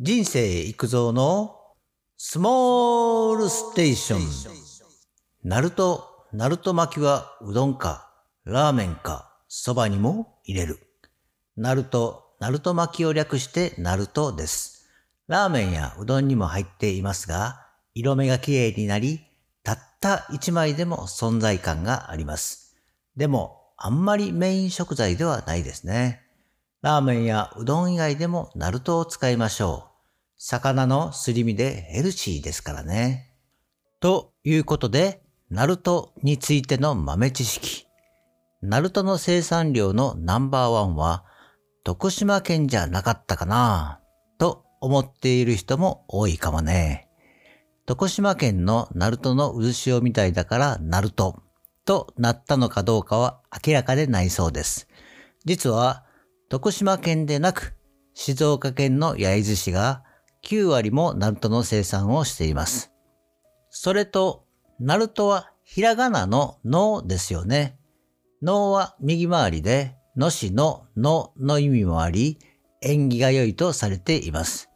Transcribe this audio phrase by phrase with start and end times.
[0.00, 1.54] 人生育造の
[2.16, 4.20] スモールステーション。
[5.44, 8.10] ナルト、ナルト巻きはうどんか、
[8.44, 10.80] ラーメンか、そばにも入れる。
[11.56, 14.88] ナルト、ナルト巻きを略してナルトです。
[15.28, 17.64] ラーメンやうどんにも入っていますが、
[17.94, 19.20] 色目が綺麗になり、
[19.62, 22.74] たった一枚でも存在感があります。
[23.16, 26.23] でも、あんまりメイン食材ではないですね。
[26.84, 29.90] ラーメンやうどん以外でもナルトを使いましょう。
[30.36, 33.32] 魚のすり身でヘルシーですからね。
[34.00, 37.86] ということで、ナルトについての豆知識。
[38.60, 41.24] ナルトの生産量のナンバーワンは
[41.84, 44.02] 徳島県じゃなかったかな
[44.36, 47.08] と思っている人も多いかもね。
[47.86, 51.42] 徳島県のナルトの渦潮みたいだからナルト
[51.86, 54.86] となったのかどうかは明らかでないそうです。
[55.46, 56.03] 実は
[56.48, 57.74] 徳島県でなく
[58.14, 60.04] 静岡県の焼津市が
[60.44, 62.92] 9割もナルトの生産をしています。
[63.70, 64.44] それと、
[64.78, 67.76] ナルトはひらがなののですよね。
[68.42, 72.38] のは右回りで、のしののの意味もあり、
[72.82, 74.70] 縁起が良いとされています。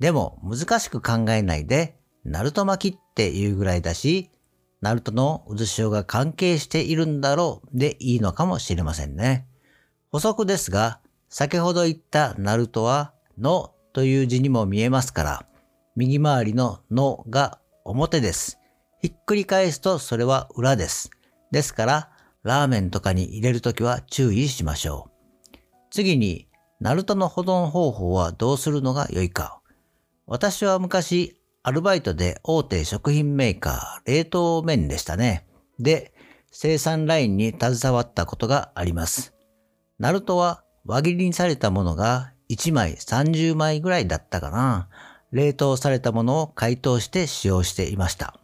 [0.00, 4.30] でも難しく考えないで、ナルト巻きっていうぐらいだし、
[4.80, 9.46] ナルトの渦潮が関係しているんだろうでいいのかもしれませんね。
[10.10, 11.01] 補足ですが、
[11.34, 15.46] 先ほど言ったナルトは、のという字にも見えますから、
[15.96, 18.58] 右回りののが表です。
[19.00, 21.10] ひっくり返すとそれは裏です。
[21.50, 22.10] ですから、
[22.42, 25.08] ラーメンとかに入れるときは注意しましょ
[25.54, 25.56] う。
[25.90, 26.48] 次に、
[26.80, 29.62] ナルトの保存方法はどうするのが良いか。
[30.26, 35.46] 私は昔、アルバイトで大手食品メーカー、冷凍麺でしたね。
[35.78, 36.12] で、
[36.50, 39.32] 生産ラインに携わったことがあります。
[39.98, 44.88] ナルトは輪切りにされたものが1枚30枚ぐらいだったかな。
[45.30, 48.38] 冷凍されたものを解凍して使用していました。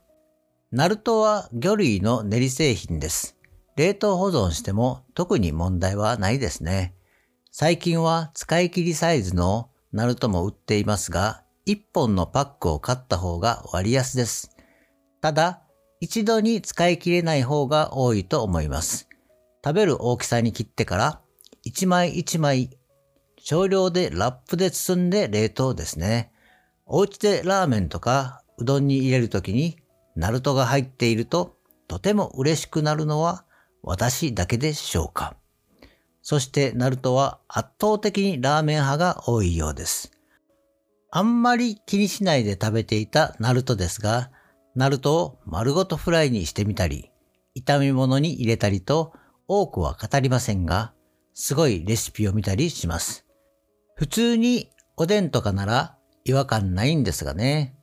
[0.72, 3.36] ナルトは魚類の練り製品です。
[3.76, 6.94] 冷凍保存しても特に問題はないですね。
[7.50, 14.56] 最近は使い切りサイズのナルトも売っていますが、1本のパックを買った方が割安です。
[15.20, 15.62] ただ、
[16.00, 19.08] 一度に使い切れない方が多いと思います。
[19.64, 21.20] 食べる大きさに切ってから、
[21.68, 22.70] 1枚1枚
[23.38, 26.32] 少量でラップで包んで冷凍ですね。
[26.86, 29.76] お家でラーメンとかうどんに入れるときに
[30.16, 33.44] ナルトが入っているととても嬉しくなるのは
[33.82, 35.36] 私だけでしょうか。
[36.22, 40.10] そしてナルトは圧倒的にラーメン派が多いようです。
[41.10, 44.30] あんまり気にしないで食べていたナルトですが、
[44.74, 47.10] ナルトを丸ごとフライにしてみたり、
[47.56, 49.12] 炒め物に入れたりと
[49.46, 50.92] 多くは語りませんが、
[51.40, 53.24] すごいレシピを見たりします。
[53.94, 57.76] 普通におでんとかなら違和感ないんですがね。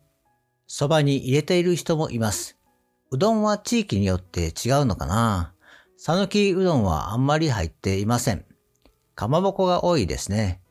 [0.68, 2.58] 蕎麦に入れている人もいます。
[3.12, 5.54] うどんは地域によって違うのかな
[5.96, 8.44] さぬきうどんはあんまり入っていません。
[9.16, 10.62] かまぼこが多いですね。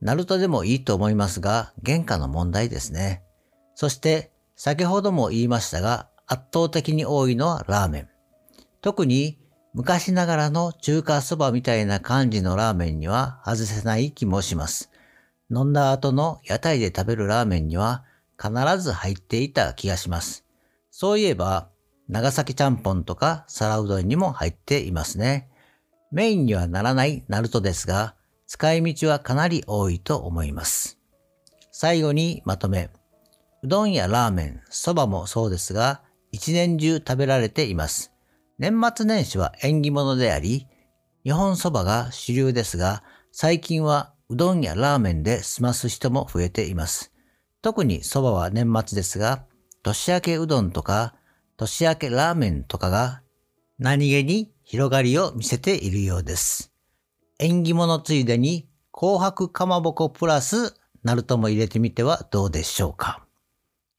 [0.00, 3.22] ナルトでもいいと思いますが、原価の問題ですね。
[3.76, 8.08] そして、先ほども言いましたが、圧倒的に多いのはラーメン。
[8.80, 9.38] 特に
[9.74, 14.90] 昔ながらの中華そばみたいな感じのラーメンには外せない気もします。
[15.50, 18.04] 飲んだ後の屋台で食べるラーメンには
[18.38, 20.44] 必ず入っていた気がします。
[20.90, 21.70] そういえば、
[22.08, 25.48] 長崎ちゃんぽんとか皿うどんにも入っていますね。
[26.10, 28.14] メインにはならないナルトですが、
[28.46, 30.98] 使い道はかなり多いと思います。
[31.70, 32.90] 最後にまとめ。
[33.62, 38.11] うどんやラーメン、そばもそうですが、一年中食べられています。
[38.62, 40.68] 年末年始は縁起物であり、
[41.24, 43.02] 日本そばが主流ですが、
[43.32, 47.12] 最近はうどんやラーメンで済ます人も増えています。
[47.60, 49.46] 特に蕎麦は年末ですが、
[49.82, 51.16] 年明けうどんとか、
[51.56, 53.22] 年明けラーメンとかが
[53.80, 56.72] 何気に広がりを見せているようです。
[57.40, 63.26] 縁起物ついでに紅白かまぼこプラスナルトも入れてみてはどうでしょうか。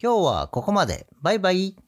[0.02, 1.06] 今日はここまで。
[1.22, 1.83] バイバイ。